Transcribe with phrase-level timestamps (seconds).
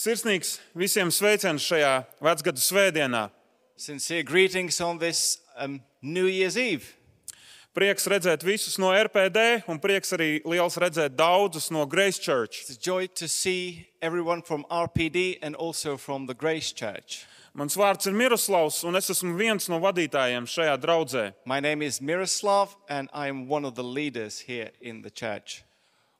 [0.00, 1.90] Sirsnīgs visiem sveiciens šajā
[2.24, 3.26] vecgada svētdienā.
[3.76, 6.94] Sincere greetings on this um, New Year's Eve.
[7.76, 12.62] Prieks redzēt visus no RPD, un prieks arī liels redzēt daudzus no Grace Church.
[12.62, 17.26] It's a joy to see everyone from RPD and also from the Grace Church.
[17.52, 21.32] Mans vārds ir Miroslavs, un es esmu viens no vadītājiem šajā draudzē.
[21.44, 25.60] My name is Miroslav, and I'm one of the leaders here in the church.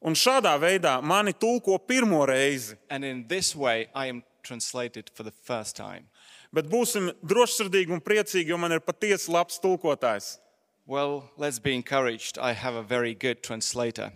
[0.01, 2.77] Un šādā veidā mani tulko pirmo reizi.
[2.89, 6.09] And in this way, I am translated for the first time.
[6.53, 10.39] Bet būsim drošsirdīgi un priecīgi, jo man ir patiesi labs tulkotājs.
[10.87, 12.39] Well, let's be encouraged.
[12.39, 14.11] I have a very good translator.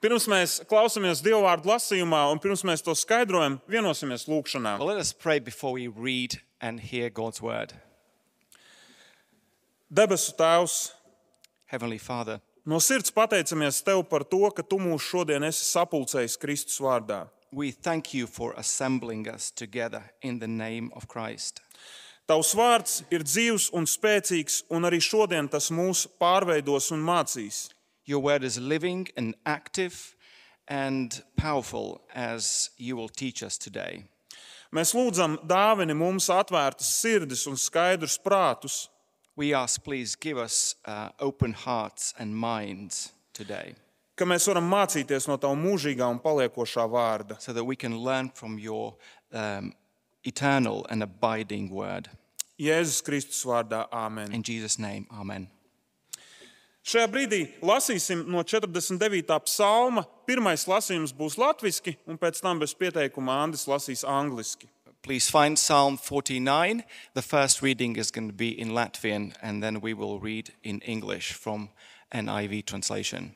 [0.00, 4.78] Pirms mēs klausāmies Dieva vārdu lasījumā, un pirms mēs to skaidrojam, vienosimies lūgšanā.
[4.78, 7.74] Well, let us pray before we read and hear God's word.
[9.92, 10.92] Debesu Tēvs,
[11.66, 16.80] Heavenly Father, no sirds pateicamies Tev par to, ka Tu mūs šodien esi sapulcējis Kristus
[16.80, 17.26] vārdā.
[17.54, 21.60] we thank you for assembling us together in the name of Christ.
[22.26, 27.68] Tavs vārds ir dzīvs un spēcīgs, un arī šodien tas mūs pārveidos un mācīs.
[28.06, 30.16] Your word is living and active
[30.66, 34.04] and powerful as you will teach us today.
[34.74, 38.88] Mēs lūdzam, dāvini mums atvērtas sirdis un skaidrus prātus,
[39.36, 43.74] We ask, please give us uh, open hearts and minds today
[44.14, 47.40] ka mēs varam mācīties no Tava mūžīgā un paliekošā vārda.
[47.40, 48.94] so that we can learn from your
[49.32, 49.72] um,
[50.24, 52.08] eternal and abiding word.
[52.58, 54.32] Jēzus Kristus vārdā, Āmen.
[54.32, 55.48] In Jesus' name, amen.
[56.84, 59.40] Šajā brīdī lasīsim no 49.
[59.48, 60.04] psalma.
[60.28, 64.68] Pirmais lasījums būs latviešu, un pēc tam bez pieteikuma Andris lasīs angliski.
[65.04, 66.82] Please find Psalm 49.
[67.12, 70.80] The first reading is going to be in Latvian, and then we will read in
[70.80, 71.68] English from
[72.10, 73.34] NIV translation.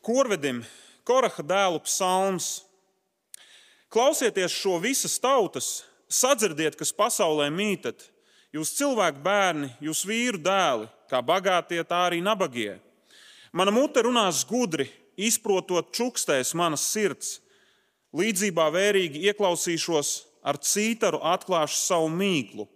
[0.00, 0.62] Korvedim,
[1.02, 2.62] Koraha dēlu psalms.
[3.90, 8.12] Klausieties šo visas tautas, sadzirdiet, kas pasaulē mītat.
[8.54, 12.78] Jūs cilvēku bērni, jūs vīru dēli, kā bagātie, tā arī nabagie.
[13.50, 17.38] Mana mute runās gudri, izprotot čukstēs manas sirds.
[18.14, 20.14] Līdzībā vērīgi ieklausīšos,
[20.44, 22.68] ar cītaru atklāšu savu mīklu.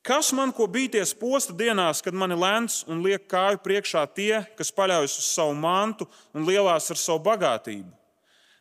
[0.00, 4.72] Kas man ko bīties posta dienās, kad mani lēns un liek kāju priekšā tie, kas
[4.72, 7.90] paļaujas uz savu mantu un lielās ar savu bagātību?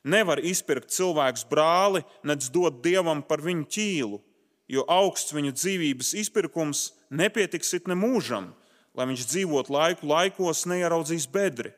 [0.03, 4.19] Nevar izpirkt cilvēks brāli, nedz dot dievam par viņu ķīlu,
[4.67, 8.51] jo augsts viņu dzīvības izpirkums nepietiks it ne mūžam,
[8.95, 11.71] lai viņš dzīvot laiku laikos, neieraudzīs bedri.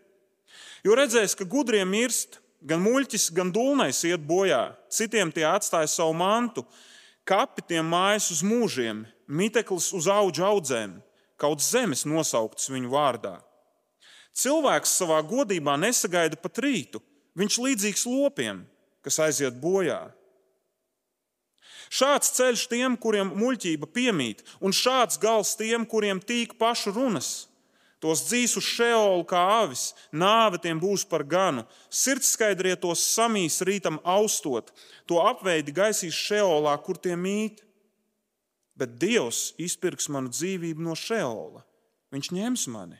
[0.85, 6.15] Jo redzēs, ka gudriem mirst, gan muļķis, gan dūlnais iet bojā, citiem tie atstāja savu
[6.17, 6.65] mantu,
[7.25, 10.97] kapi tiem mājas uz mūžiem, miteklis uz augu audzēm,
[11.41, 13.37] kaut zemes nosauktas viņu vārdā.
[14.37, 17.01] Cilvēks savā godībā nesagaida pat rītu,
[17.37, 18.63] viņš līdzīgs lopiem,
[19.03, 19.99] kas aiziet bojā.
[21.91, 27.50] Šāds ceļš tiem, kuriem muļķība piemīt, un šāds gals tiem, kuriem tīk pašu runas.
[28.01, 31.67] Tos dzīs uz šeolu kā avis, nāve tiem būs par ganu.
[31.94, 34.72] Sirdskaidrie tos samīs rītam austot,
[35.06, 37.61] to apveidi gaisīs šeolā, kur tie mīt.
[38.73, 41.61] Bet Dievs izpirks manu dzīvību no šeola.
[42.11, 42.97] Viņš ņems mani.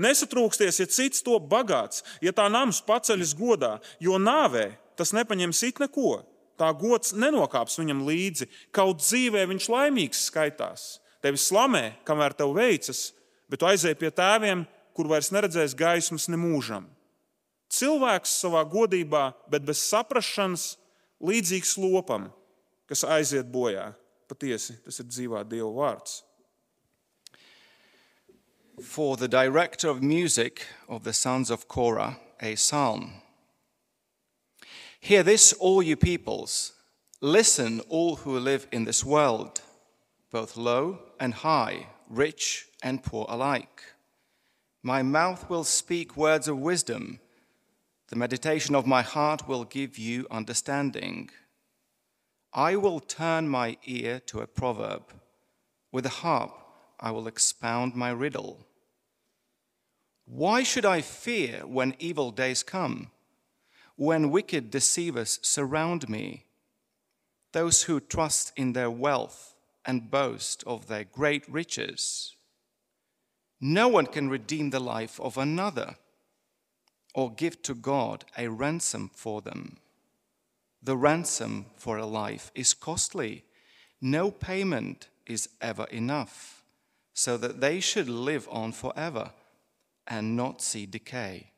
[0.00, 5.80] Nesatrūksties, ja cits to bagāts, ja tā nams paceļas godā, jo nāvē tas nepaņems it
[5.80, 6.18] neko.
[6.60, 10.98] Tā gods nenokāps viņam līdzi, kaut dzīvē viņš laimīgs skaitās.
[11.24, 13.14] Tevi slamē, kamēr tev veicas,
[13.50, 16.86] bet tu aizēji pie tēviem, kur vairs neredzēs gaismas nemūžam.
[17.70, 20.74] Cilvēks savā godībā, bet bez saprašanas,
[21.22, 22.30] līdzīgs lopam,
[22.90, 23.92] kas aiziet bojā.
[24.30, 26.20] Patiesi, tas ir dzīvā Dieva vārds.
[28.80, 33.12] For the director of music of the sons of Korah, a psalm.
[35.00, 36.72] Hear this, all you peoples.
[37.20, 39.60] Listen, all who live in this world,
[40.30, 43.84] both low and high, rich and poor alike.
[44.82, 47.20] My mouth will speak words of wisdom.
[48.08, 51.30] The meditation of my heart will give you understanding.
[52.52, 55.12] I will turn my ear to a proverb.
[55.92, 56.52] With a harp,
[56.98, 58.66] I will expound my riddle.
[60.24, 63.10] Why should I fear when evil days come,
[63.96, 66.46] when wicked deceivers surround me?
[67.52, 69.49] Those who trust in their wealth
[69.84, 72.34] and boast of their great riches.
[73.60, 75.96] No one can redeem the life of another
[77.14, 79.78] or give to God a ransom for them.
[80.82, 83.44] The ransom for a life is costly.
[84.00, 86.64] No payment is ever enough,
[87.12, 89.32] so that they should live on forever
[90.06, 91.52] and not see decay.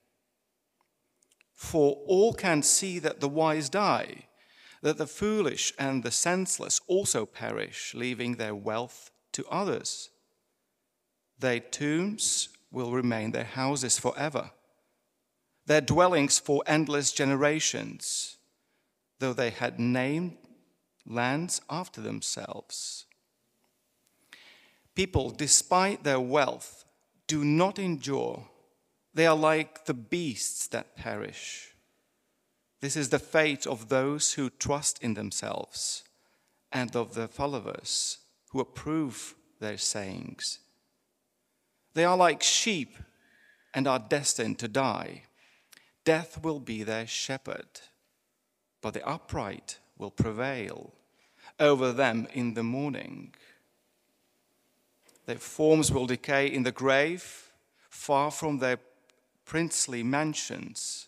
[1.55, 4.27] For all can see that the wise die,
[4.83, 10.11] that the foolish and the senseless also perish, leaving their wealth to others.
[11.39, 14.51] Their tombs will remain their houses forever,
[15.67, 18.37] their dwellings for endless generations,
[19.21, 20.37] though they had named
[21.07, 23.07] lands after themselves.
[24.95, 26.85] People, despite their wealth,
[27.27, 28.49] do not endure.
[29.15, 31.72] They are like the beasts that perish.
[32.83, 36.03] This is the fate of those who trust in themselves
[36.73, 38.19] and of the followers
[38.51, 40.59] who approve their sayings.
[41.95, 42.97] They are like sheep
[43.73, 45.23] and are destined to die.
[46.05, 47.69] Death will be their shepherd,
[48.81, 50.93] but the upright will prevail
[51.61, 53.33] over them in the morning.
[55.27, 57.53] Their forms will decay in the grave,
[57.89, 58.79] far from their
[59.45, 61.07] princely mansions,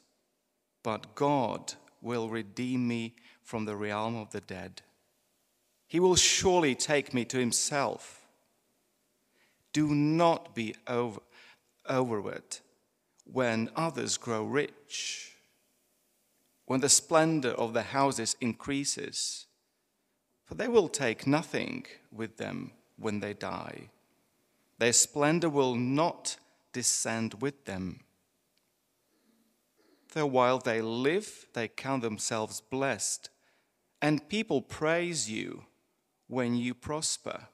[0.85, 4.83] but God will redeem me from the realm of the dead.
[5.89, 8.21] He will surely take me to himself.
[9.73, 11.21] Do not be over,
[13.25, 15.33] when others grow rich,
[16.67, 19.47] when the splendor of the houses increases,
[20.45, 23.89] for they will take nothing with them when they die.
[24.79, 26.37] Their splendor will not
[26.73, 28.04] descend with them.
[30.15, 33.31] While they live, they count themselves blessed,
[34.01, 35.65] and people praise you
[36.29, 37.49] when you prosper.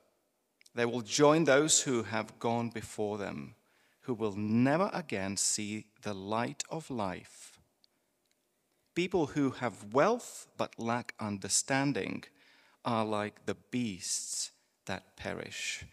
[0.74, 3.54] They will join those who have gone before them,
[4.02, 7.58] who will never again see the light of life.
[8.94, 12.24] People who have wealth but lack understanding
[12.84, 14.52] are like the beasts
[14.86, 15.84] that perish.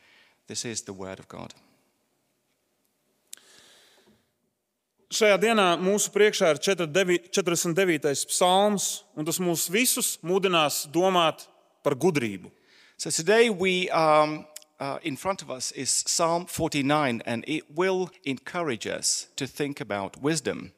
[0.48, 1.54] This is the word of God.
[5.08, 8.26] Šajā dienā mūsu priekšā ir 49.
[8.28, 11.46] psalms, un tas mūs visus mudinās domāt
[11.80, 12.52] par gudrību.
[12.98, 14.44] So today we um,
[14.82, 19.80] uh, in front of us is Psalm 49, and it will encourage us to think
[19.80, 20.74] about wisdom.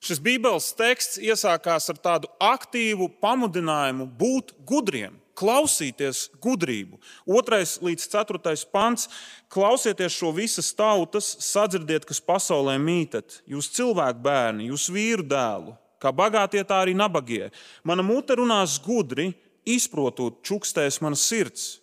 [0.00, 7.00] Šis Bībeles teksts iesākās ar tādu aktīvu pamudinājumu būt gudriem, klausīties gudrību.
[7.24, 9.08] Otrais līdz ceturtais pants-
[9.54, 16.12] klausieties šo visas tautas, sadzirdiet, kas pasaulē mītat, jūs cilvēku bērni, jūs vīru dēlu, kā
[16.12, 17.50] bagātie, tā arī nabagie.
[17.84, 19.34] Mana mute runās gudri,
[19.66, 21.80] izprotot, čukstēs mana sirds.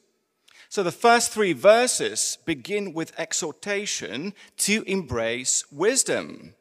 [0.69, 6.56] So the first three verses begin with exhortation to embrace wisdom.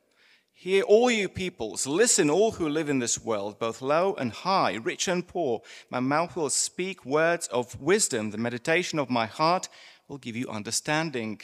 [0.59, 4.77] Hear, all you peoples, listen, all who live in this world, both low and high,
[4.83, 5.61] rich and poor.
[5.91, 8.31] My mouth will speak words of wisdom.
[8.31, 9.69] The meditation of my heart
[10.09, 11.43] will give you understanding.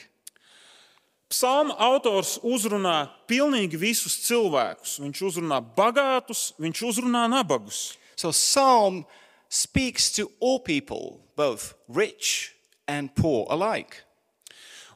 [1.29, 4.97] Psalma autors uzrunā pilnīgi visus cilvēkus.
[5.05, 7.99] Viņš uzrunā bagātus, viņš uzrunā nabagus.
[8.15, 9.05] So Psalm
[9.47, 12.55] speaks to all people, both rich
[12.87, 14.01] and poor alike.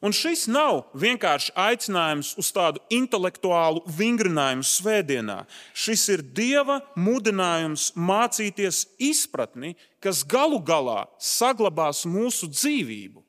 [0.02, 5.40] Un šis nav vienkārši aicinājums uz tādu intelektuālu vingrinājumu svētdienā.
[5.74, 9.74] Šis ir Dieva mudinājums mācīties izpratni,
[10.04, 13.24] kas galu galā saglabās mūsu dzīvību.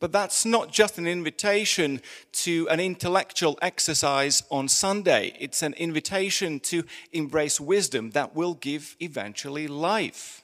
[0.00, 2.00] But that's not just an invitation
[2.44, 5.34] to an intellectual exercise on Sunday.
[5.38, 10.43] It's an invitation to embrace wisdom that will give eventually life.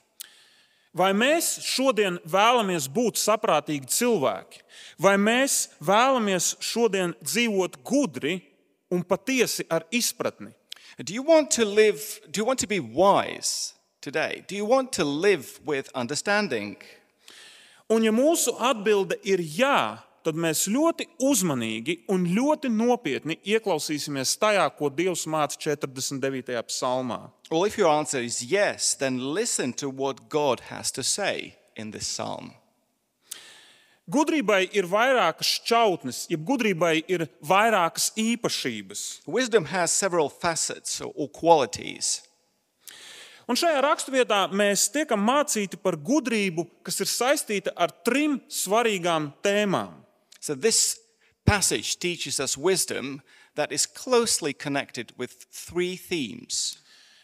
[0.91, 4.59] Vai mēs šodien vēlamies būt saprātīgi cilvēki,
[4.99, 8.41] vai mēs vēlamies šodien dzīvot gudri
[8.91, 10.51] un patiesi ar izpratni?
[10.99, 14.43] Do you want to live, do you want to be wise today?
[14.47, 16.75] Do you want to live with understanding?
[17.87, 24.67] Un ja mūsu atbilde ir jā, tad mēs ļoti uzmanīgi un ļoti nopietni ieklausīsimies tajā,
[24.75, 26.59] ko Dievs māca 49.
[26.67, 27.29] psalmā.
[27.51, 31.91] Well, if your answer is yes, then listen to what God has to say in
[31.91, 32.53] this psalm.
[34.09, 39.01] Gudrībai ir vairākas šķautnes, jeb gudrībai ir vairākas īpašības.
[39.27, 42.21] Wisdom has several facets or qualities.
[43.51, 49.99] Un šajā raksturvietā mēs tiekam mācīti par gudrību, kas ir saistīta ar trim svarīgām tēmām.
[50.39, 51.01] So, this
[51.45, 53.21] passage teaches us wisdom
[53.55, 56.80] that is closely connected with three themes.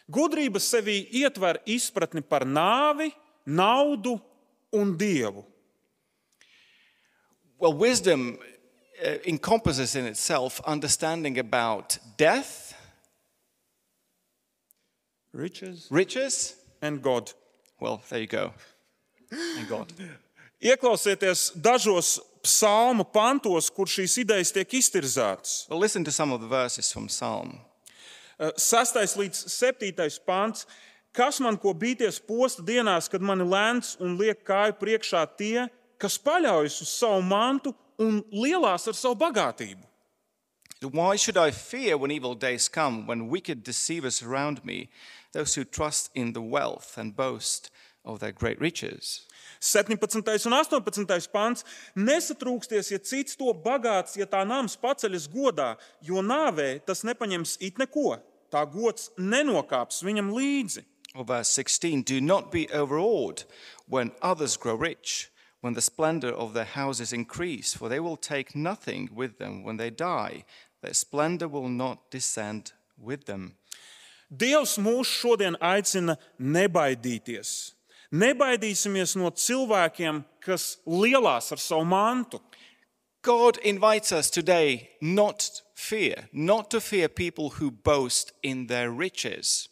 [0.08, 3.10] Gudrība sevī ietver izpratni par nāvi,
[3.44, 4.16] naudu
[4.72, 5.44] un dievu.
[7.58, 12.74] Well, wisdom uh, encompasses in itself understanding about death,
[15.32, 16.56] Riches riches.
[16.80, 17.32] and God.
[17.80, 18.52] Well, there you go.
[19.30, 19.92] And God.
[20.62, 25.68] Ieklausieties dažos psalmu pantos, kur šīs idejas tiek iztirzētas.
[25.68, 27.60] Well, listen to some of the verses from Psalm.
[28.38, 29.16] 6.
[29.18, 30.20] līdz 7.
[30.26, 30.66] pāns.
[31.12, 35.66] Kas man ko bīties posta dienās, kad mani lēns un liek kāju priekšā tie,
[35.98, 39.82] kas paļaujas uz savu mantu un lielās ar savu bagātību?
[40.80, 44.90] Why should I fear when evil days come, when wicked deceivers surround me,
[45.32, 47.72] those who trust in the wealth and boast
[48.04, 49.26] of their great riches?
[49.60, 49.98] 17.
[50.46, 51.28] un 18.
[51.32, 51.64] pāns.
[51.96, 57.78] Nesatrūksties, ja cits to bagāts, ja tā nams paceļas godā, jo nāvē tas nepaņems it
[57.78, 58.20] neko.
[58.52, 60.84] Tā gods nenokāps viņam līdzi.
[61.14, 63.44] Or verse 16 Do not be overawed
[63.86, 68.54] when others grow rich, when the splendor of their houses increase, for they will take
[68.54, 70.44] nothing with them when they die.
[70.82, 73.56] Their splendor will not descend with them.
[74.30, 77.72] Dievs mūs šodien aicina nebaidīties.
[78.12, 82.40] Nebaidīsimies no cilvēkiem, kas lielās ar savu mantu.
[83.22, 89.68] God invites us today not fear, not to fear people who boast in their riches.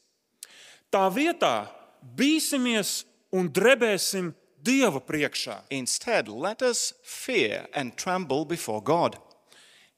[0.93, 1.69] Tā vietā
[2.17, 4.35] bīsimies un drebēsim
[4.67, 5.61] Dieva priekšā.
[5.71, 9.17] Instead, let us fear and tremble before God.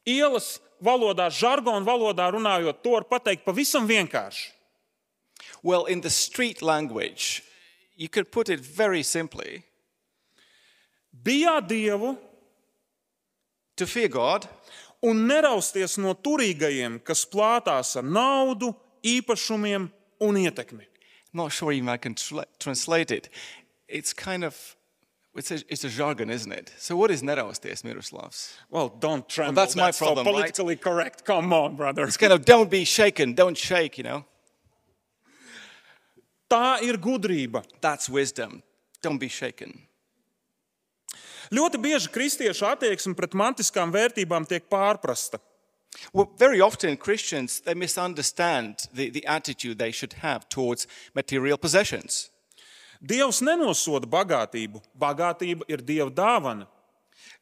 [0.04, 4.50] Ielas valodā, žargona valodā runājot, to var pateikt pavisam vienkārši.
[5.62, 7.42] Well, in the street language,
[7.96, 9.64] you could put it very simply
[11.22, 12.16] Bijā Dievu
[13.78, 14.48] to fear God
[15.02, 18.72] un nerausties no turīgajiem, kas plātās ar naudu,
[19.06, 19.88] īpašumiem
[20.26, 20.84] un ietekmi.
[21.32, 23.28] not sure even I can tr- translate it.
[23.86, 24.76] It's kind of,
[25.34, 26.72] it's a, it's a jargon, isn't it?
[26.78, 28.54] So what is nerausties, Miroslavs?
[28.70, 29.54] Well, don't tremble.
[29.54, 30.32] that's my so problem, right?
[30.32, 31.24] politically correct.
[31.24, 32.04] Come on, brother.
[32.04, 34.24] It's kind of don't be shaken, don't shake, you know?
[36.50, 37.62] Tā ir gudrība.
[37.80, 38.62] That's wisdom.
[39.02, 39.87] Don't be shaken.
[41.54, 45.40] Ļoti bieži kristiešu attieksme pret mantiskām vērtībām tiek pārprasta.
[46.12, 52.30] Well, very often Christians, they misunderstand the, the attitude they should have towards material possessions.
[53.00, 54.82] Dievs nenosoda bagātību.
[54.98, 56.66] Bagātība ir Dieva dāvana.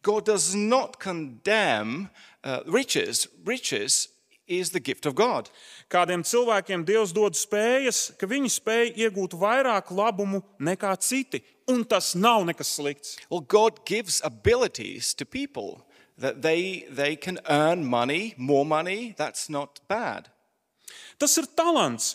[0.02, 2.10] God does not condemn
[2.44, 3.26] uh, riches.
[3.44, 4.08] Riches
[4.46, 5.50] is the gift of God.
[5.90, 12.14] Kādiem cilvēkiem Dievs dod spējas, ka viņi spēj iegūt vairāk labumu nekā citi, un tas
[12.14, 13.16] nav nekas slikts.
[13.30, 15.86] Well, God gives abilities to people
[16.18, 19.14] that they, they can earn money, more money.
[19.16, 20.30] That's not bad.
[21.18, 22.14] Tas ir talants.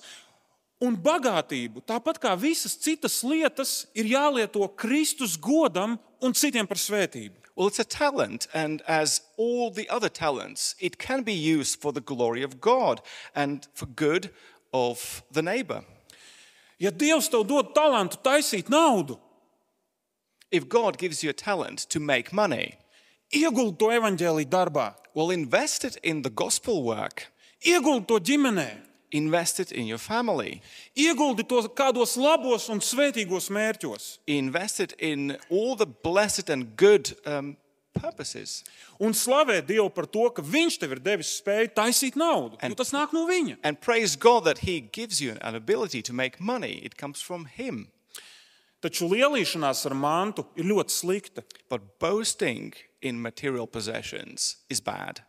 [0.81, 7.37] Un bagātību, tāpat kā visas citas lietas, ir jālieto Kristus godam un citiem par svētību.
[7.55, 11.91] Well, it's a talent, and as all the other talents, it can be used for
[11.91, 13.01] the glory of God
[13.35, 14.31] and for good
[14.73, 15.83] of the neighbor.
[16.79, 19.19] Ja Dievs tev dod talantu taisīt naudu,
[20.51, 22.75] If God gives you a talent to make money,
[23.31, 27.31] ieguldi to evaņģēlī darbā, well, invest it in the gospel work,
[27.65, 28.67] ieguldi to ģimenē,
[29.11, 30.61] invest it in your family,
[30.95, 34.19] ieguldi to kādos labos un svētīgos mērķos.
[34.27, 37.57] invest it in all the blessed and good um,
[37.93, 38.63] purposes.
[38.99, 42.57] Un slavē Dievu par to, ka Viņš tev ir devis spēju taisīt naudu.
[42.61, 43.57] Jo tas nāk no Viņa.
[43.63, 46.79] And praise God that He gives you an ability to make money.
[46.83, 47.89] It comes from Him.
[48.81, 51.43] Taču lielīšanās ar mantu ir ļoti slikta.
[51.69, 55.21] But boasting in material possessions is bad.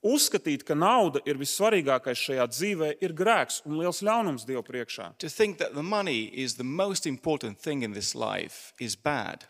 [0.00, 5.10] Uzskatīt, ka nauda ir vissvarīgākais šajā dzīvē, ir grēks un liels ļaunums Dieva priekšā.
[5.20, 9.44] To think that the money is the most important thing in this life is bad.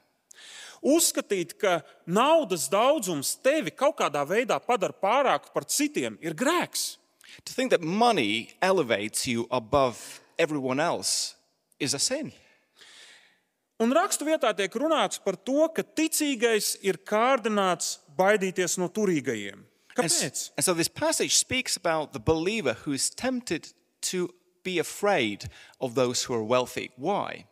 [0.82, 6.96] Uzskatīt, ka naudas daudzums tevi kaut kādā veidā padara pārāku par citiem, ir grēks.
[7.44, 11.36] To think that money elevates you above everyone else
[11.78, 12.32] is a sin.
[13.78, 19.69] Un rakstu vietā tiek runāts par to, ka ticīgais ir kārdināts baidīties no turīgajiem.
[20.02, 20.50] And, s- Kāpēc?
[20.56, 24.28] and so this passage speaks about the believer who is tempted to
[24.62, 25.48] be afraid
[25.80, 26.90] of those who are wealthy.
[26.96, 27.46] Why?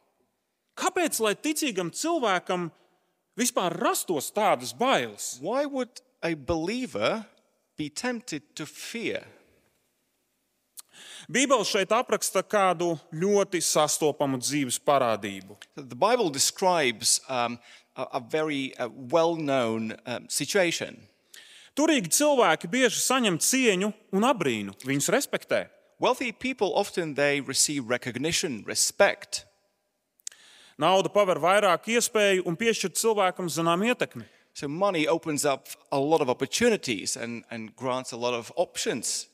[0.77, 2.71] Kāpēc, lai ticīgam cilvēkam
[3.37, 5.39] vispār rastos tādas bailes?
[5.41, 7.27] Why would a believer
[7.77, 9.25] be tempted to fear?
[11.31, 15.57] Bībele šeit apraksta kādu ļoti sastopamu dzīves parādību.
[15.77, 17.59] The Bible describes um,
[17.97, 20.97] a, a very uh, well known um, situation.
[21.79, 24.75] Turīgi cilvēki bieži saņem cieņu un abrīnu.
[24.83, 25.69] Viņus respektē.
[26.03, 29.45] Wealthy people often they receive recognition, respect.
[30.79, 34.27] Nauda paver vairāk iespēju un piešķir cilvēkam zinām ietekmi.
[34.55, 39.29] So money opens up a lot of opportunities and, and grants a lot of options.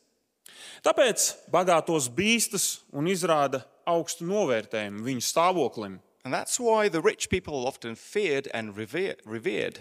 [0.84, 6.00] Tāpēc bagātos bīstas un izrāda augstu novērtējumu viņu stāvoklim.
[6.24, 9.80] And that's why the rich people are often feared and revere- revered.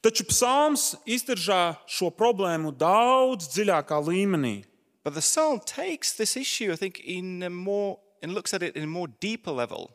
[0.00, 4.62] Taču psalms iztiržā šo problēmu daudz dziļākā līmenī.
[5.04, 8.76] But the psalm takes this issue, I think, in a more and looks at it
[8.76, 9.90] in a more deeper level.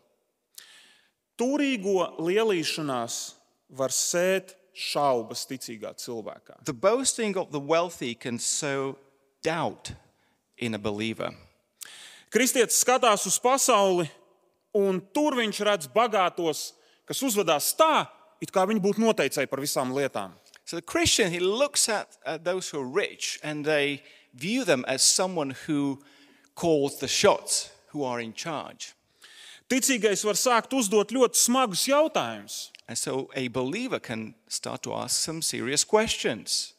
[1.38, 3.36] Turīgo lielīšanās
[3.70, 6.62] var sēt šaubas ticīgā cilvēkā.
[6.66, 8.98] The boasting of the wealthy can sow
[9.44, 9.94] doubt
[10.58, 11.34] in a believer.
[12.32, 14.08] Kristietis skatās uz pasauli,
[14.76, 16.74] un tur viņš redz bagātos,
[17.08, 18.08] kas uzvedās tā,
[18.42, 20.36] it kā viņi būtu noteicēji par visām lietām.
[20.66, 24.02] So the Christian, he looks at, at those who are rich and they
[24.34, 26.02] view them as someone who
[26.56, 28.96] calls the shots, who are in charge.
[29.70, 32.72] Ticīgais var sākt uzdot ļoti smagus jautājumus.
[32.88, 36.74] And so a believer can start to ask some serious questions.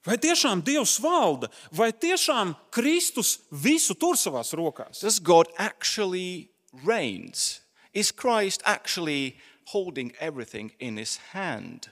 [0.00, 5.02] Vai tiešām Dievs valda, vai tiešām Kristus visu tur savās rokās?
[5.04, 7.60] Does God actually reigns?
[7.92, 9.36] Is Christ actually
[9.66, 11.88] holding everything in his hand?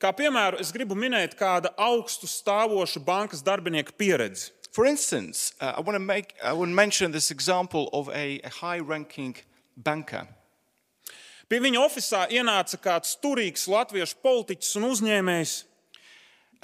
[0.00, 4.50] Kā piemēru, es gribu minēt kādu augstu stāvošu bankas darbinieku pieredzi.
[4.72, 8.40] For instance, uh, I want to make I want to mention this example of a,
[8.42, 9.36] a high-ranking
[9.76, 10.26] banker.
[11.48, 15.52] Pie viņa oficiālā ienāca kāds turīgs latviešu politiķis un uzņēmējs.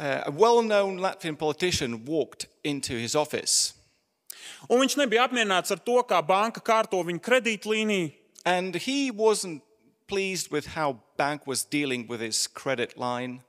[0.00, 3.74] Uh, a well-known Latvian politician walked into his office,
[4.68, 8.12] Un viņš nebija apmierināts ar to, kā banka kārto viņa kredītlīniju.
[8.44, 9.62] and he wasn't
[10.10, 13.40] pleased with how bank was dealing with his credit line.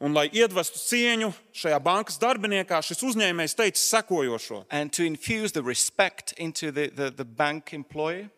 [0.00, 5.62] Un, lai iedvestu cieņu šajā bankas darbiniekā, šis uzņēmējs teica sekojošo: And to infuse the
[5.62, 8.28] respect into the, the, the bank employee,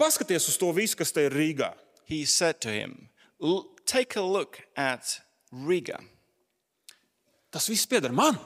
[0.00, 1.74] Paskaties uz to visu, kas te ir Rīgā.
[2.08, 5.20] he said to him, "L- Take a look at
[5.52, 5.98] Riga.
[7.52, 8.38] Tas viss pieder man.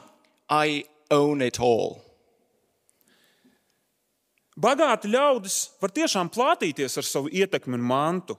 [0.49, 2.03] I own it all.
[4.55, 8.39] Bagāti ļaudis var tiešām plātīties ar savu ietekmi un mantu.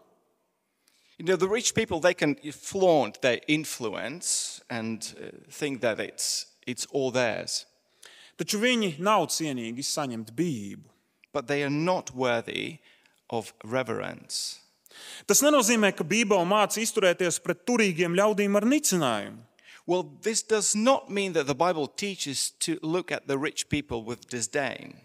[1.17, 6.47] You know, the rich people, they can flaunt their influence and uh, think that it's,
[6.67, 7.65] it's all theirs,
[8.35, 10.89] Taču viņi nav cienīgi saņemt bijību.
[11.35, 12.79] but they are not worthy
[13.29, 14.61] of reverence.
[15.27, 19.41] Tas nenozīmē, ka Bībele māca izturēties pret turīgiem ļaudīm ar nicinājumu.
[19.85, 24.03] Well, this does not mean that the Bible teaches to look at the rich people
[24.03, 25.04] with disdain.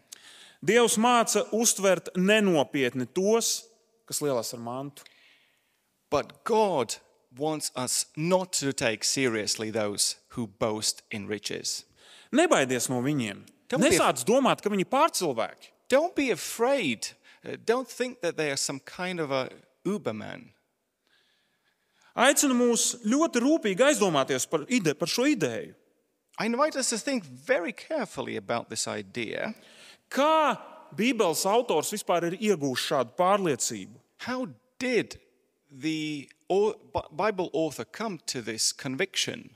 [0.60, 3.64] Dievs māca uztvert nenopietni tos,
[4.08, 5.06] kas lielās ar mantu.
[6.10, 6.96] But God
[7.38, 11.84] wants us not to take seriously those who boast in riches.
[12.32, 13.44] Nebaidies no viņiem.
[13.70, 15.70] Don't Nesāc domāt, ka viņi ir pārcilvēki.
[15.88, 17.12] Don't be afraid.
[17.44, 19.48] Uh, Don't think that they are some kind of a
[19.86, 20.50] Uberman.
[22.16, 25.74] Aicinu mūs ļoti rūpīgi aizdomāties par, ide, par šo ideju.
[26.38, 29.54] I invite us to think very carefully about this idea.
[30.10, 30.58] Kā
[30.96, 33.94] Bībeles autors vispār ir iegūmis šādu pārliecību?
[34.26, 35.18] How did
[35.70, 39.50] the au- Bi- Bible author come to this conviction?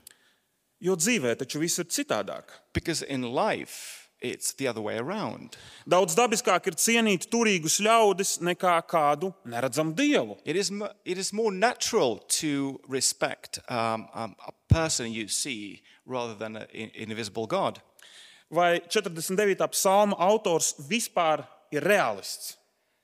[0.81, 2.45] Jo dzīvē taču viss ir citādāk.
[2.73, 5.57] Because in life, it's the other way around.
[5.89, 10.39] Daudz dabiskāk ir cienīt turīgus ļaudis nekā kādu neredzamu dievu.
[10.45, 15.83] It is, mo- it is more natural to respect um, um, a person you see
[16.07, 17.81] rather than an invisible God.
[18.55, 19.67] Vai 49.
[19.75, 21.43] psalma autors vispār
[21.75, 22.57] ir realists?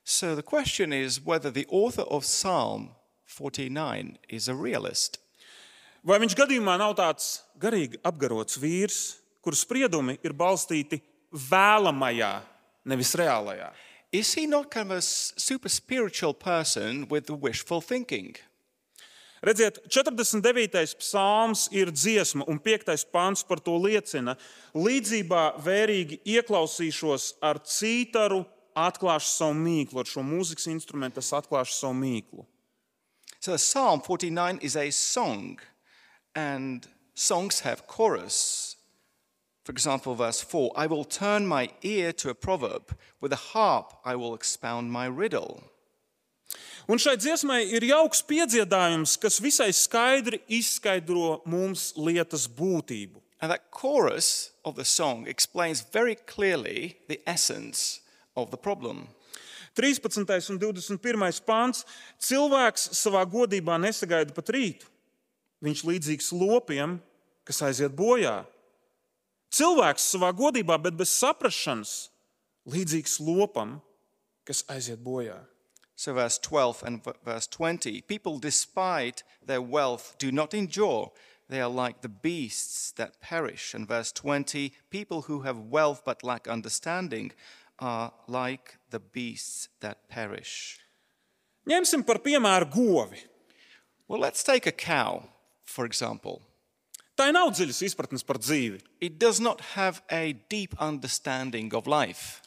[0.05, 2.91] So the question is whether the author of Psalm
[3.27, 5.19] 49 is a realist.
[6.03, 11.01] Vai viņš gadījumā nav tāds garīgi apgarots vīrs, kura spriedumi ir balstīti
[11.51, 12.33] vēlamajā,
[12.89, 13.73] nevis reālajā?
[14.13, 18.37] Is he not kind of a super spiritual person with the wishful thinking?
[19.41, 20.99] Redziet, 49.
[20.99, 23.07] psalms ir dziesma, un 5.
[23.09, 24.35] pāns par to liecina.
[24.77, 28.43] Līdzībā vērīgi ieklausīšos ar cītaru,
[28.77, 32.45] atklāšu savu mīklu, ar šo mūzikas instrumentu es atklāšu savu mīklu.
[33.41, 35.59] So Psalm 49 is a song,
[36.35, 38.77] and songs have chorus.
[39.65, 43.95] For example, verse 4 I will turn my ear to a proverb, with a harp
[44.05, 45.65] I will expound my riddle.
[46.91, 53.21] Un šai dziesmai ir jauks piedziedājums, kas visai skaidri izskaidro mums lietas būtību.
[53.39, 58.01] And that chorus of the song explains very clearly the essence
[58.35, 59.07] of the problem.
[59.79, 60.27] 13.
[60.51, 61.39] un 21.
[61.47, 61.85] pāns.
[62.19, 64.91] Cilvēks savā godībā nesagaida pat rītu.
[65.63, 66.99] Viņš līdzīgs lopiem,
[67.47, 68.41] kas aiziet bojā.
[69.55, 72.11] Cilvēks savā godībā, bet bez saprašanas,
[72.67, 73.79] līdzīgs lopam,
[74.43, 75.39] kas aiziet bojā.
[76.01, 81.13] So, verse 12 and verse 20 people, despite their wealth, do not endure.
[81.51, 83.75] They are like the beasts that perish.
[83.75, 87.33] And verse 20 people who have wealth but lack understanding
[87.79, 90.79] are like the beasts that perish.
[91.69, 93.21] Ņemsim par piemēru govi.
[94.09, 95.29] Well, let's take a cow,
[95.65, 96.41] for example.
[97.15, 98.81] Tā nav dziļas izpratnes par dzīvi.
[99.03, 102.41] It does not have a deep understanding of life.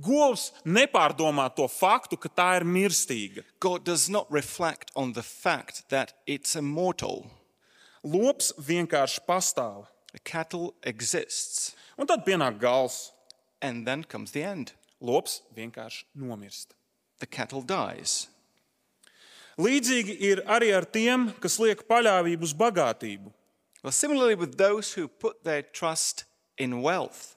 [0.00, 3.42] Govs nepārdomā to faktu, ka tā ir mirstīga.
[3.60, 7.30] God does not reflect on the fact that it's immortal.
[8.02, 9.86] Lops vienkārši pastāv.
[10.12, 13.12] The cattle exists, Un tad pienāk gals.
[13.60, 14.72] and then comes the end.
[15.00, 16.74] Lops vienkārši nomirst.
[17.20, 18.28] The cattle dies.
[19.58, 23.30] Līdzīgi ir arī ar tiem, kas liek paļāvību uz bagātību.
[23.84, 26.24] Well, similarly with those who put their trust
[26.56, 27.36] in wealth.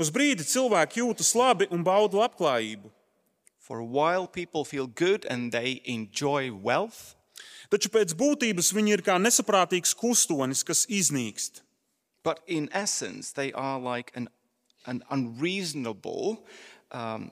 [0.00, 2.90] Uz brīdi cilvēki jūtas labi un bauda labklājību,
[3.70, 7.14] For a while, people feel good and they enjoy wealth,
[7.70, 11.62] taču pēc būtības viņi ir kā nesaprātīgs kustonis, kas iznīkst.
[12.22, 14.28] but in essence, they are like an,
[14.86, 16.44] an unreasonable
[16.92, 17.30] um,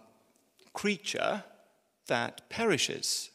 [0.72, 1.42] creature
[2.06, 3.30] that perishes.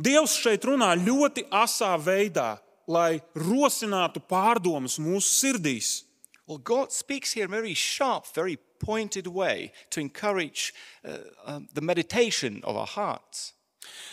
[0.00, 6.04] Dievs šeit runā ļoti asā veidā, lai rosinātu pārdomas mūsu sirdīs.
[6.50, 11.68] Well, God speaks here in a very sharp, very pointed way to encourage uh, um,
[11.72, 13.54] the meditation of our hearts.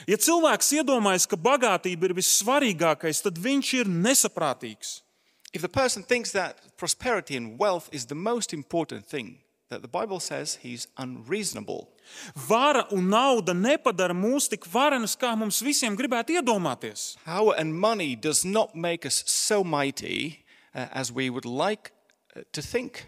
[0.06, 5.02] Ja cilvēks iedomājas, ka bagātība ir vissvarīgākais, tad viņš ir nesaprātīgs.
[5.52, 9.88] If the person thinks that prosperity and wealth is the most important thing, that the
[9.88, 11.90] Bible says he's unreasonable.
[12.36, 17.18] Vara un nauda nepadara mūs tik varenus, kā mums visiem gribētu iedomāties.
[17.26, 20.46] Power and money does not make us so mighty
[20.76, 21.97] uh, as we would like uh,
[22.52, 23.06] to think.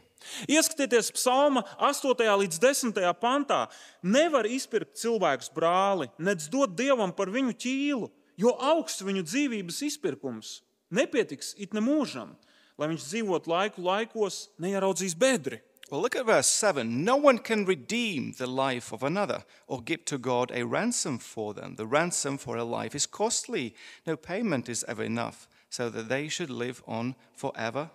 [0.51, 2.25] Ieskatieties psalma 8.
[2.43, 3.03] līdz 10.
[3.21, 3.67] pantā.
[4.03, 10.59] Nevar izpirkt cilvēkus brāli, nedz dot dievam par viņu ķīlu, jo augsts viņu dzīvības izpirkums
[10.91, 12.35] nepietiks it nemūžam,
[12.77, 15.61] lai viņš dzīvot laiku laikos, neieraudzīs bedri.
[15.89, 17.03] Well, look at verse 7.
[17.03, 21.55] No one can redeem the life of another or give to God a ransom for
[21.55, 21.75] them.
[21.77, 23.73] The ransom for a life is costly.
[24.05, 27.89] No payment is ever enough, so that they should live on forever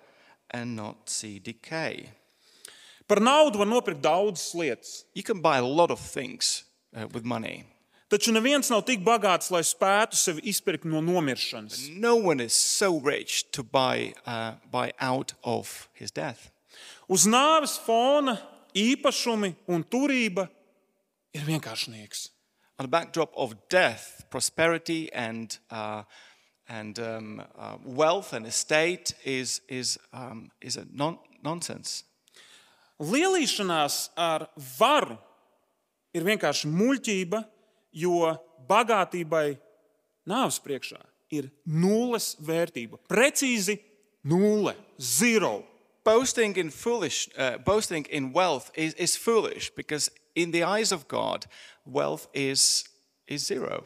[0.55, 2.11] and not see decay.
[3.09, 6.65] Par naudu var nopirkt daudzas lietas, You can buy a lot of things
[6.97, 7.65] uh, with money.
[8.09, 11.89] taču neviens nav tik bagāts, lai spētu sevi izpirkt no nomiršanas.
[11.99, 16.51] No one is so rich to buy, uh, buy out of his death.
[17.09, 18.37] Uz nāves fona
[18.75, 20.47] īpašumi un turība
[21.35, 22.29] ir vienkāršnieks.
[22.79, 26.03] On the backdrop of death, prosperity and, uh,
[26.69, 32.05] and um, uh, wealth and estate is, is, um, is a non- nonsense.
[33.01, 34.49] Lielīšanās ar
[34.79, 35.19] varu
[36.15, 37.43] ir vienkārši muļķība,
[37.93, 38.31] jo
[38.69, 39.59] bagātībai
[40.31, 41.01] nāves priekšā
[41.35, 43.01] ir nulles vērtība.
[43.11, 43.79] Precīzi
[44.25, 45.65] nulle, zero.
[46.05, 51.09] Boasting in, foolish, uh, boasting in wealth is, is foolish because, in the eyes of
[51.09, 51.47] God,
[51.87, 52.85] wealth is,
[53.27, 53.85] is zero.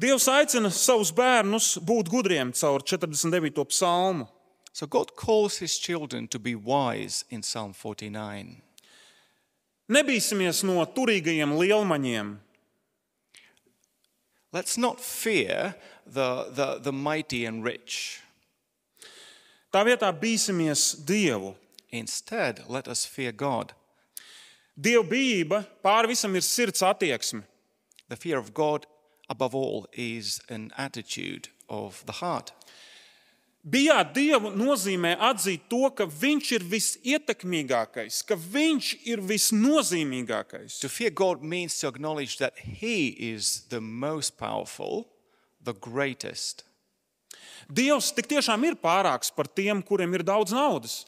[0.00, 3.64] Dievs aicina savus bērnus būt gudriem caur 49.
[3.68, 4.28] psalmu.
[4.72, 8.62] So, God calls his children to be wise in Psalm 49.
[9.90, 12.36] Nebīsimies no turīgajiem lielmaņiem,
[14.52, 18.20] Let's not fear the, the, the mighty and rich.
[19.70, 21.54] tā vietā bīsimies Dievu.
[21.92, 23.72] Instead, let us fear God.
[24.74, 27.42] Dieva bijība pāri visam ir sirds attieksme.
[28.08, 28.86] The fear of God,
[29.30, 32.52] above all, is an attitude of the heart.
[33.60, 40.78] Bijāt Dievu nozīmē atzīt to, ka Viņš ir visietekmīgākais, ka Viņš ir visnozīmīgākais.
[40.80, 45.06] To fear God means to acknowledge that He is the most powerful,
[45.60, 46.64] the greatest.
[47.68, 51.04] Dievs tik tiešām ir pārāks par tiem, kuriem ir daudz naudas.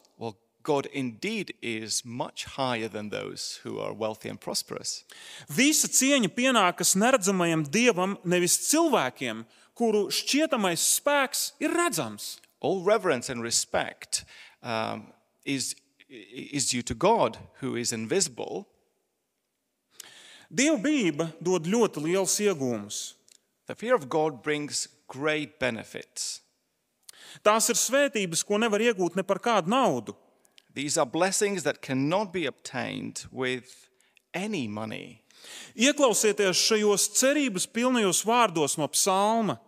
[0.63, 5.03] God indeed is much higher than those who are wealthy and prosperous.
[5.49, 9.43] Visa cieņa pienākas neredzamajam Dievam, nevis cilvēkiem,
[9.75, 12.37] kuru šķietamais spēks ir redzams.
[12.61, 14.23] All reverence and respect
[14.63, 15.11] um,
[15.43, 15.75] is,
[16.07, 18.67] is due to God, who is invisible.
[20.53, 23.15] Dieva bijība dod ļoti liels iegūmus.
[23.67, 26.39] The fear of God brings great benefits.
[27.41, 30.13] Tās ir svētības, ko nevar iegūt ne par kādu naudu.
[30.73, 33.89] These are blessings that cannot be obtained with
[34.33, 35.21] any money.
[35.77, 39.59] Ieklausieties šajos cerības pilnajos vārdos no psalma.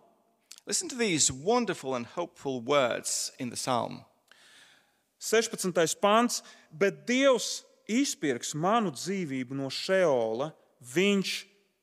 [0.66, 4.04] Listen to these wonderful and hopeful words in the psalm.
[5.18, 5.72] 16.
[6.02, 6.42] pāns,
[6.72, 10.52] bet Dievs izpirks manu dzīvību no šeola,
[10.86, 11.30] Viņš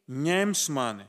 [0.08, 1.06] ņems mani.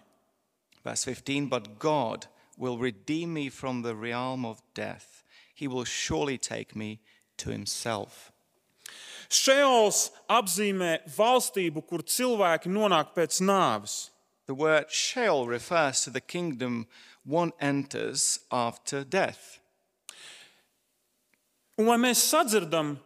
[0.82, 5.22] Verse 15 But God will redeem me from the realm of death,
[5.54, 7.00] He will surely take me
[7.38, 8.30] to Himself.
[9.32, 14.10] Šeols apzīmē valstību, kur cilvēki nonāk pēc nāves.
[14.46, 16.86] The word Sheol refers to the kingdom
[17.24, 19.58] one enters after death.
[21.80, 22.98] Un lai mēs sadzirdam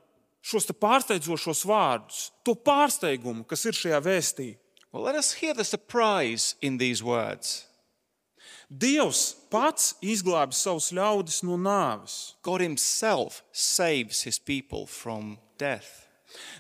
[0.45, 4.49] šos te pārsteidzošos vārdus, to pārsteigumu, kas ir šajā vēstī,
[4.91, 7.68] Well, let us hear the surprise in these words.
[8.69, 12.35] Dievs pats izglābi savus ļaudis no nāves.
[12.45, 16.05] God Himself saves His people from death.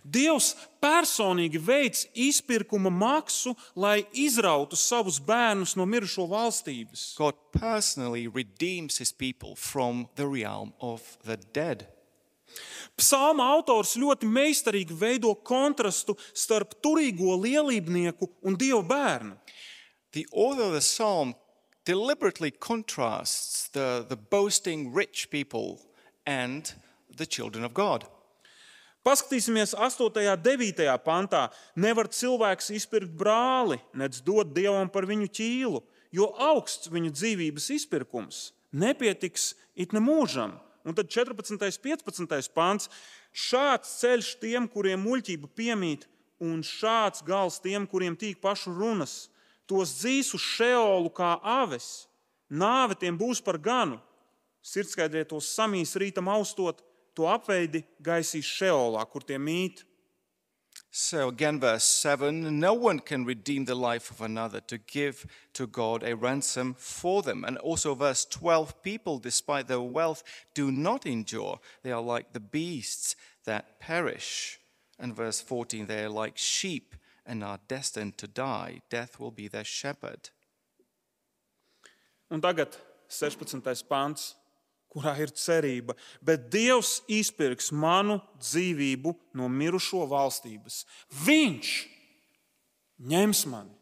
[0.00, 7.12] Dievs personīgi veids izpirkuma maksu, lai izrautu savus bērnus no mirušo valstības.
[7.18, 11.84] God personally redeems His people from the realm of the dead.
[12.96, 19.36] Psalma autors ļoti meistarīgi veido kontrastu starp turīgo lielībnieku un dievu bērnu.
[20.16, 21.36] The author of the psalm
[21.88, 25.80] deliberately contrasts the, the boasting rich people
[26.26, 26.74] and
[27.16, 28.04] the children of God.
[29.06, 30.04] Paskatīsimies 8.
[30.04, 30.98] un 9.
[31.00, 31.48] pantā.
[31.74, 38.44] Nevar cilvēks izpirkt brāli, nedz dot dievam par viņu ķīlu, jo augsts viņa dzīvības izpirkums
[38.72, 40.56] nepietiks it nemūžam.
[40.84, 41.52] Un tad 14.
[41.52, 42.52] un 15.
[42.54, 42.88] pants.
[43.32, 46.06] Šāds ceļš tiem, kuriem muļķība piemīt,
[46.40, 49.28] un šāds gals tiem, kuriem tīk pašu runas.
[49.68, 52.08] Tos dzīs uz šeolu kā aves,
[52.48, 53.98] nāve tiem būs par ganu.
[54.64, 56.80] Sirdskaidrie tos samīs rītam austot,
[57.14, 59.84] to apveidi gaisīs šeolā, kur tie mīt.
[60.90, 65.66] So, again, verse 7 no one can redeem the life of another to give to
[65.66, 67.44] God a ransom for them.
[67.44, 70.22] And also, verse 12 people, despite their wealth,
[70.54, 71.60] do not endure.
[71.82, 74.58] They are like the beasts that perish.
[74.98, 76.94] And verse 14 they are like sheep
[77.28, 78.80] and are destined to die.
[78.90, 80.30] Death will be their shepherd.
[82.30, 82.76] Un tagad
[83.08, 83.60] 16.
[83.88, 84.34] pāns,
[84.92, 85.94] kurā ir cerība.
[86.24, 90.82] Bet Dievs izpirks manu dzīvību no mirušo valstības.
[91.24, 91.72] Viņš
[93.12, 93.76] ņems mani.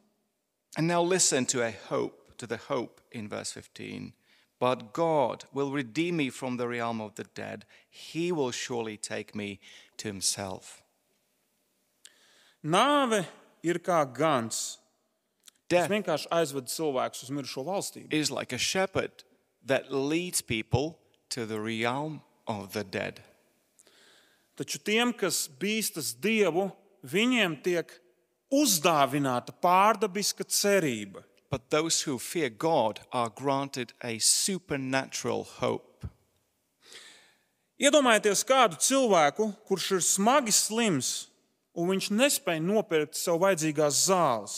[0.76, 4.12] And now listen to a hope, to the hope in verse 15.
[4.58, 7.64] But God will redeem me from the realm of the dead.
[7.88, 9.60] He will surely take me
[9.98, 10.82] to himself.
[12.66, 13.22] Nāve
[13.62, 14.78] ir kā gans.
[15.70, 18.12] Tas vienkārši aizved cilvēkus uz mirušo valstību.
[18.12, 19.24] is like a shepherd
[19.64, 20.98] that leads people
[21.30, 23.22] to the realm of the dead.
[24.56, 26.70] Taču tiem, kas bīstas Dievu,
[27.04, 27.90] viņiem tiek
[28.50, 31.24] uzdāvināta pārdabiska cerība.
[31.50, 36.08] But those who fear God are granted a supernatural hope.
[37.78, 41.28] Iedomājieties kādu cilvēku, kurš ir smagi slims,
[41.76, 44.56] un viņš nespēja nopirkt sev vajadzīgās zāles.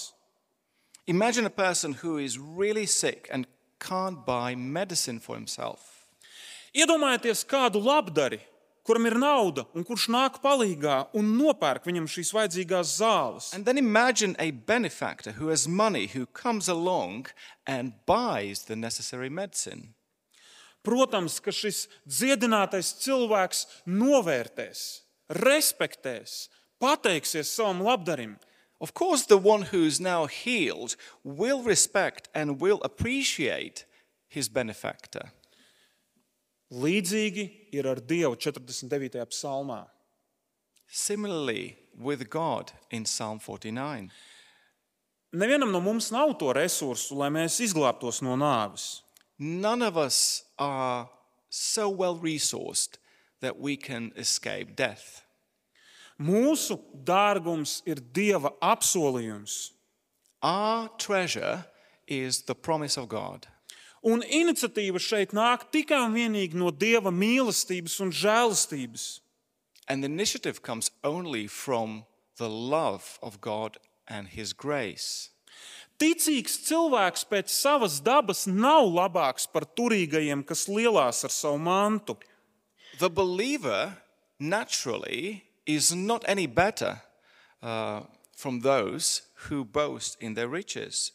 [1.09, 3.47] Imagine a person who is really sick and
[3.81, 6.07] can't buy medicine for himself.
[6.77, 8.41] Iedomājieties kādu labdari,
[8.85, 13.53] kuram ir nauda, un kurš nāk palīdzīgā un nopērk viņam šīs vajadzīgās zāles.
[13.57, 17.27] And then imagine a benefactor who has money who comes along
[17.67, 19.95] and buys the necessary medicine.
[20.85, 24.85] Protams, ka šis dziedinātais cilvēks novērtēs,
[25.37, 26.47] respektēs,
[26.81, 28.37] pateiksies savam labdarim.
[28.81, 33.85] Of course, the one who's now healed will respect and will appreciate
[34.29, 35.33] his benefactor.
[36.71, 39.27] Līdzīgi ir ar Dievu 49.
[39.33, 39.87] psalmā.
[40.87, 44.11] Similarly, with God in Psalm 49.
[45.35, 49.03] Nevienam no mums nav to resursu, lai mēs izglābtos no nāves.
[49.39, 51.11] None of us are
[51.51, 52.99] so well resourced
[53.41, 55.25] that we can escape death.
[56.19, 59.73] Mūsu dārgums ir Dieva apsolījums.
[60.43, 61.65] Our treasure
[62.07, 63.47] is the promise of God.
[64.03, 69.21] Un iniciatīva šeit nāk tikai un vienīgi no Dieva mīlestības un žēlastības.
[69.89, 72.05] And the initiative comes only from
[72.37, 75.31] the love of God and His grace.
[75.99, 82.15] Ticīgs cilvēks pēc savas dabas nav labāks par turīgajiem, kas lielās ar savu mantu.
[82.99, 83.99] The believer
[84.39, 87.03] naturally is not any better
[87.63, 88.01] uh,
[88.35, 91.13] from those who boast in their riches.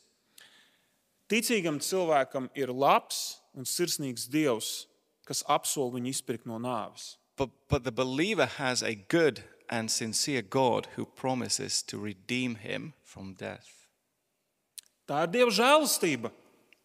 [1.28, 4.86] Ticīgam cilvēkam ir labs un sirsnīgs Dievs,
[5.26, 7.16] kas apsol viņu izpirkt no nāves.
[7.36, 12.94] But, but the believer has a good and sincere God who promises to redeem him
[13.04, 13.88] from death.
[15.10, 16.32] Tā ir Dieva žēlastība.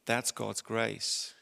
[0.06, 1.34] That's God's grace.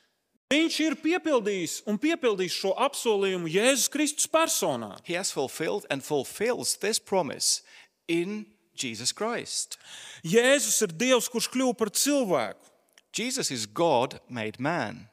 [0.47, 4.93] Viņš ir piepildījis un piepildījis šo apsolījumu Jēzus Kristus personā.
[5.03, 7.65] He has fulfilled and fulfills this promise
[8.07, 8.47] in
[8.79, 9.75] Jesus Christ.
[10.23, 12.63] Jēzus ir Dievs, kurš kļuva par cilvēku.
[13.11, 15.09] Jesus is God made man.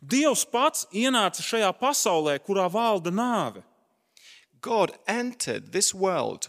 [0.00, 3.60] Dievs pats ienāca šajā pasaulē, kurā valda nāve.
[4.64, 6.48] God entered this world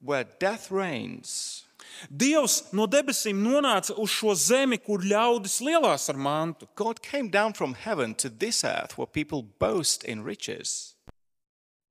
[0.00, 1.67] where death reigns.
[2.10, 6.68] Dievs no debesīm nonāca uz šo zemi, kur ļaudis lielās ar mantu.
[6.74, 10.94] God came down from heaven to this earth where people boast in riches.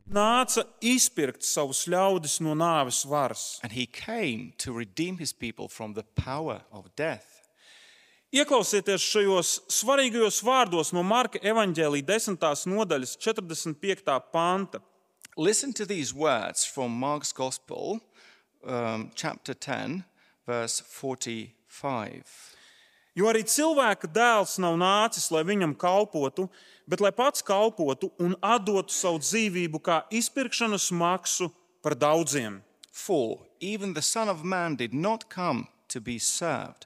[0.08, 3.60] Nāca izpirkt savus ļaudis no nāves varas.
[3.62, 7.38] And he came to redeem his people from the power of death.
[8.32, 12.40] Ieklausieties šajos svarīgajos vārdos no Marka evaņģēlī 10.
[12.68, 14.20] nodaļas 45.
[14.32, 14.82] panta.
[15.38, 18.00] Listen to these words from Mark's Gospel,
[18.68, 20.04] um, chapter 10,
[20.46, 22.24] verse 45.
[23.18, 26.46] Jo arī cilvēka dēls nav nācis, lai viņam kalpotu,
[26.86, 31.50] bet lai pats kalpotu un atdotu savu dzīvību kā izpirkšanas maksu
[31.82, 32.62] par daudziem.
[32.92, 36.86] For even the Son of Man did not come to be served,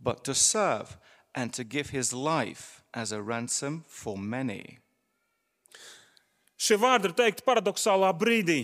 [0.00, 0.96] but to serve
[1.34, 4.78] and to give his life as a ransom for many.
[6.56, 8.62] Šie vārdi ir teikti paradoxālā brīdī.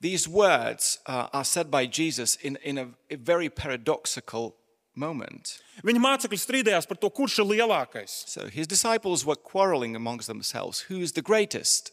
[0.00, 4.56] These words uh, are said by Jesus in, in a, a very paradoxical
[4.94, 5.60] moment.
[5.84, 8.14] Viņa mācekļi strīdējās par to, kurš ir lielākais.
[8.28, 11.92] So his disciples were quarreling amongst themselves who is the greatest?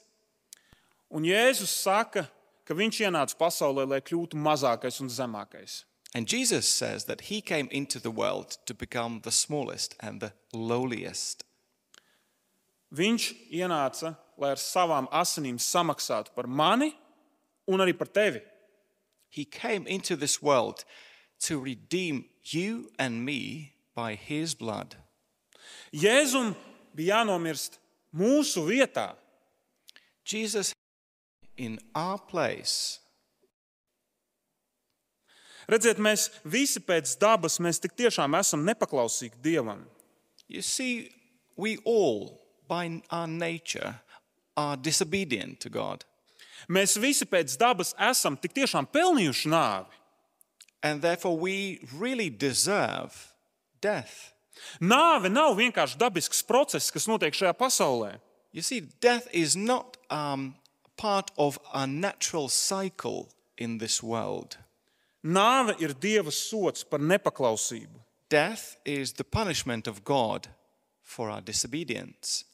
[1.11, 2.27] Un Jēzus saka,
[2.67, 5.83] ka viņš ienāca pasaulē, lai kļūtu mazākais un zemākais.
[6.15, 10.31] And Jesus says that he came into the world to become the smallest and the
[10.53, 11.43] lowliest.
[12.95, 16.93] Viņš ienāca, lai ar savām asinīm samaksātu par mani
[17.67, 18.41] un arī par tevi.
[19.29, 20.85] He came into this world
[21.39, 24.95] to redeem you and me by his blood.
[25.93, 26.55] Jēzum
[26.95, 27.77] bija jānomirst
[28.15, 29.15] mūsu vietā.
[30.23, 30.73] Jesus
[31.57, 32.99] in our place.
[35.67, 39.83] Redziet, mēs visi pēc dabas mēs tik tiešām esam nepaklausīgi Dievam.
[40.47, 41.11] You see,
[41.57, 43.99] we all, by our nature,
[44.55, 46.05] are disobedient to God.
[46.69, 49.93] Mēs visi pēc dabas esam tik tiešām pelnījuši nāvi.
[50.83, 53.33] And therefore, we really deserve
[53.81, 54.33] death.
[54.81, 58.17] Nāve nav vienkārši dabisks process, kas notiek šajā pasaulē.
[58.51, 60.55] You see, death is not um,
[60.97, 64.57] part of a natural cycle in this world.
[65.23, 68.01] Nāve ir Dieva sots par nepaklausību.
[68.29, 70.47] Death is the punishment of God
[71.03, 72.45] for our disobedience.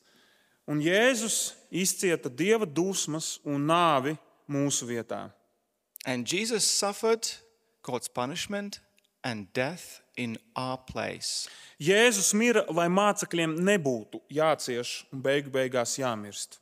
[0.67, 4.15] Un Jēzus izcieta Dieva dusmas un nāvi
[4.47, 5.31] mūsu vietā.
[6.05, 7.27] And Jesus suffered
[7.81, 8.79] God's punishment
[9.23, 11.49] and death in our place.
[11.81, 16.59] Jēzus mira, lai mācekļiem nebūtu jācieš un beigu beigās jāmirst.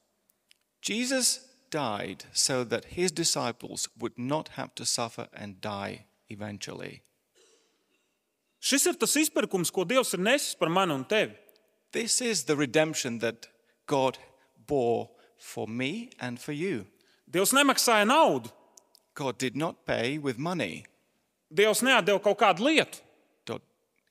[0.81, 7.01] Jesus died so that his disciples would not have to suffer and die eventually.
[8.61, 11.33] Šis ir tas izpirkums, ko Dievs ir nesis par mani un tevi.
[11.91, 13.47] This is the redemption that
[13.87, 14.17] God
[14.67, 16.85] bore for me and for you.
[17.29, 18.51] Dievs nemaksāja naudu,
[19.13, 20.85] God did not pay with money.
[21.53, 22.99] Dievs neatdeva kaut kādu lietu.
[23.45, 23.61] God-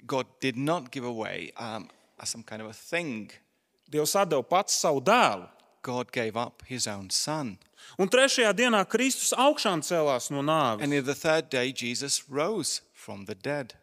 [0.06, 1.88] God did not give away um,
[2.24, 3.30] some kind of a thing.
[3.90, 5.48] Dievs atdeva pats savu dēlu.
[5.82, 7.56] God gave up his own son.
[7.98, 10.82] Un trešajā dienā Kristus augšām cēlās no nāves.
[10.82, 13.74] And in the third day, Jesus rose from the dead.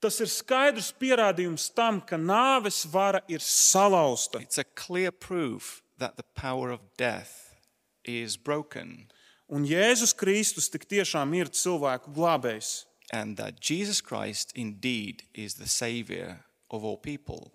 [0.00, 4.40] Tas ir skaidrs pierādījums tam, ka nāves vara ir salauzta.
[4.40, 7.54] It's a clear proof that the power of death
[8.04, 9.10] is broken
[9.50, 12.86] Un Jēzus Kristus tik tiešām ir cilvēku glābējs.
[13.12, 17.50] and that Jesus Christ indeed is the Savior of all people.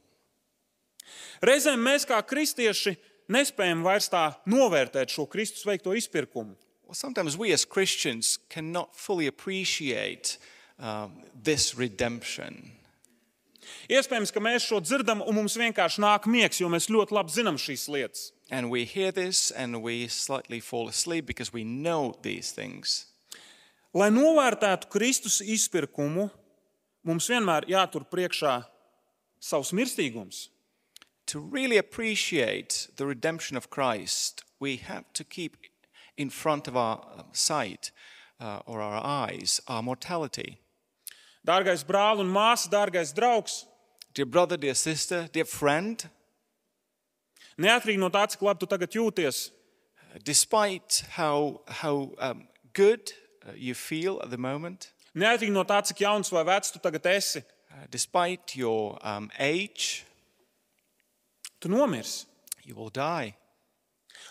[1.42, 2.98] Reizēm mēs, kā kristieši,
[3.32, 6.58] nespējam vairs tā novērtēt šo Kristus veikto izpirkumu.
[6.84, 10.38] Well, sometimes we as Christians cannot fully appreciate
[10.80, 12.72] um, this redemption.
[13.90, 17.58] Iespējams, ka mēs šo dzirdam, un mums vienkārši nāk miegs, jo mēs ļoti labi zinām
[17.62, 18.32] šīs lietas.
[18.52, 23.08] And we hear this and we slightly fall asleep because we know these things.
[23.96, 26.28] Lai novērtētu Kristus izpirkumu,
[27.08, 28.60] mums vienmēr jātur priekšā
[29.40, 30.50] savs mirstīgums.
[31.34, 35.58] To really appreciate the redemption of Christ, we have to keep
[36.18, 37.92] in front of our sight
[38.40, 40.60] uh, or our eyes our mortality.
[41.46, 43.66] Dārgais brāl un māsa, dārgais draugs,
[44.16, 46.06] Dear brother, dear sister, dear friend,
[47.60, 49.50] neatkarīgi no tā, cik labi tu tagad jūties,
[50.24, 53.12] despite how, how um, good
[53.44, 57.10] uh, you feel at the moment, neatkarīgi no tā, cik jauns vai vecs tu tagad
[57.12, 60.06] esi, uh, despite your um, age,
[61.60, 62.24] tu nomirsi.
[62.64, 63.36] you will die.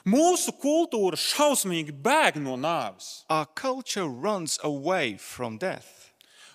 [0.09, 3.23] Mūsu kultūra šausmīgi bēg no nāves.
[3.29, 5.94] Our culture runs away from death.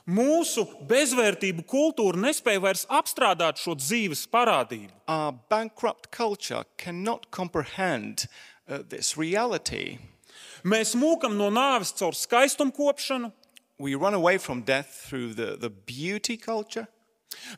[0.10, 4.90] Mūsu bezvērtību kultūra nespēja vairs apstrādāt šo dzīves parādību.
[5.06, 10.00] Our bankrupt culture cannot comprehend uh, this reality.
[10.64, 13.30] Mēs mūkam no nāves caur skaistumkopšanu,
[13.78, 16.88] we run away from death through the, the beauty culture.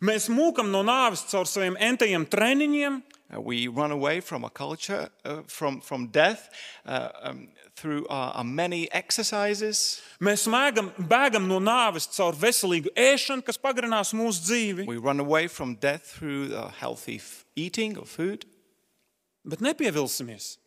[0.04, 3.00] Mēs mūkam no nāves caur saviem entajiem treniņiem,
[3.40, 6.50] we run away from a culture, uh, from, from death,
[6.86, 10.02] uh, um, through our, our many exercises.
[10.20, 14.88] mēs mēgam, bēgam no nāves caur veselīgu ēšanu, kas pagarinās mūsu dzīvi.
[14.88, 18.46] We run away from death through uh, healthy f- eating of food.
[19.46, 20.58] Bet nepievilsimies.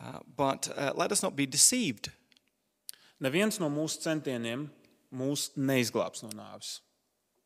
[0.00, 2.10] Uh, but uh, let us not be deceived.
[3.22, 4.68] Neviens no mūsu centieniem
[5.14, 6.80] mūs neizglābs no nāves.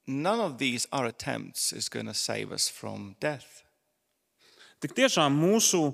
[0.07, 3.62] None of these our attempts is going to save us from death.
[4.83, 5.93] Tik tiešām mūsu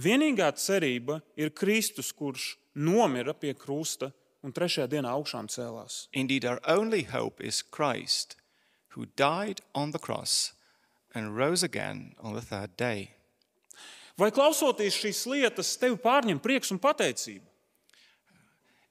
[0.00, 4.08] vienīgā cerība ir Kristus, kurš nomira pie krusta
[4.40, 6.06] un trešajā dienā augšām cēlās.
[6.16, 8.36] Indeed, our only hope is Christ,
[8.96, 10.54] who died on the cross
[11.14, 13.10] and rose again on the third day.
[14.16, 17.44] Vai klausoties šīs lietas, tevi pārņem prieks un pateicība?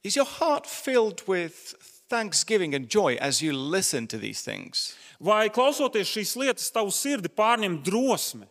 [0.06, 1.74] Is your heart filled with
[2.08, 4.94] thanksgiving and joy as you listen to these things?
[5.18, 8.46] Vai klausoties šīs lietas, tavu sirdi pārņem drosme?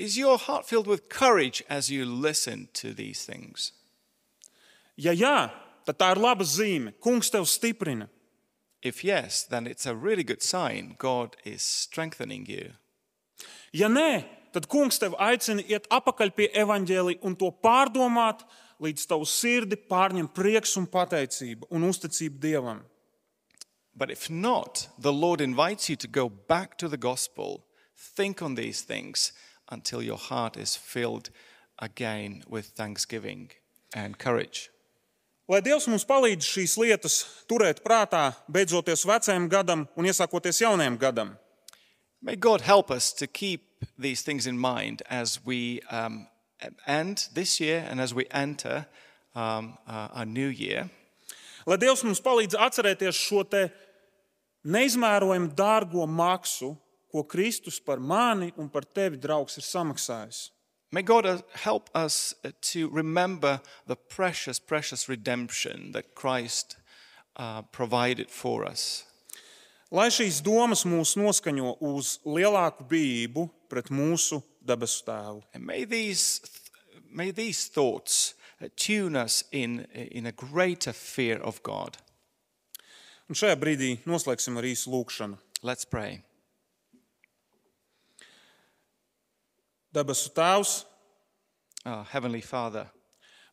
[0.00, 3.72] Is your heart filled with courage as you listen to these things?
[4.96, 5.50] Ja jā,
[5.84, 6.94] tad tā ir laba zīme.
[7.04, 8.06] Kungs tev stiprina.
[8.80, 10.94] If yes, then it's a really good sign.
[10.96, 12.70] God is strengthening you.
[13.76, 14.24] Ja nē,
[14.54, 18.46] tad Kungs tev aicina iet atpakaļ pie evaņģēlī un to pārdomāt,
[18.80, 22.80] līdz tavu sirdi pārņem prieks un pateicība un uzticība Dievam.
[23.94, 27.66] But if not, the Lord invites you to go back to the gospel.
[28.16, 29.34] Think on these things
[29.70, 31.30] until your heart is filled
[31.78, 33.50] again with thanksgiving
[33.94, 34.70] and courage.
[35.50, 37.14] Lai Dievs mums palīdz šīs lietas
[37.50, 41.32] turēt prātā, beidzoties vecajam gadam un iesākoties jaunajam gadam.
[42.22, 46.28] May God help us to keep these things in mind as we um,
[46.86, 48.86] end this year and as we enter
[49.34, 50.88] um, uh, our new year.
[51.66, 53.66] Lai Dievs mums palīdz atcerēties šo te
[54.64, 56.76] neizmērojami dārgo maksu,
[57.10, 60.48] ko Kristus par mani un par tevi, draugs, ir samaksājis.
[60.92, 66.76] May God uh, help us uh, to remember the precious, precious redemption that Christ
[67.36, 69.04] uh, provided for us.
[69.90, 75.42] Lai šīs domas mūs noskaņo uz lielāku bijību pret mūsu debesu tēvu.
[75.54, 76.40] And may these,
[77.10, 81.98] may these thoughts uh, tune us in, in a greater fear of God.
[83.30, 85.38] Un šajā brīdī noslēgsim ar īsu lūkšanu.
[85.62, 86.24] Let's pray.
[89.94, 90.84] Debesu Tēvs,
[91.84, 92.86] Our Heavenly Father,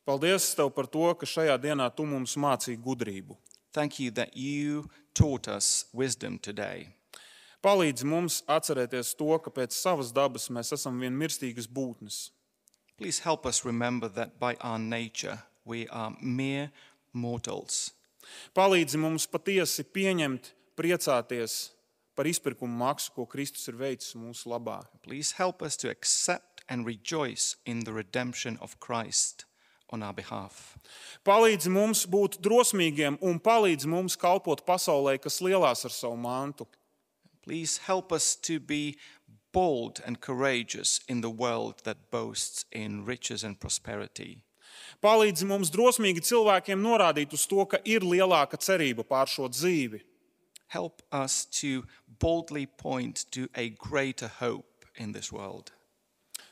[0.06, 3.36] paldies Tev par to, ka šajā dienā Tu mums mācīji gudrību.
[3.72, 6.88] thank you that you taught us wisdom today.
[7.62, 12.30] Palīdzi mums atcerēties to, ka pēc savas dabas mēs esam vienmirstīgas būtnes.
[12.96, 16.70] Please help us remember that by our nature we are mere
[17.12, 17.92] mortals.
[18.54, 21.70] Palīdzi mums patiesi pieņemt, priecāties
[22.18, 24.80] par izpirkuma maksu, ko Kristus ir veicis mūsu labā.
[25.06, 29.46] Please help us to accept and rejoice in the redemption of Christ
[29.90, 30.76] on our behalf.
[31.24, 36.66] Palīdzi mums būt drosmīgiem un palīdzi mums kalpot pasaulē, kas lielās ar savu mantu.
[37.46, 38.98] Please help us to be
[39.52, 44.42] bold and courageous in the world that boasts in riches and prosperity.
[45.02, 50.02] Palīdzi mums drosmīgi cilvēkiem norādīt uz to, ka ir lielāka cerība pār šo dzīvi.
[50.68, 51.86] Help us to
[52.18, 55.72] boldly point to a greater hope in this world.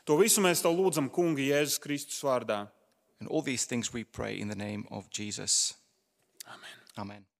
[0.05, 2.67] To visu mēs tev lūdzam, Kunga, Jēzus Kristus vārdā.
[3.19, 5.73] And all these things we pray in the name of Jesus.
[6.47, 6.77] Amen.
[6.97, 7.36] Amen.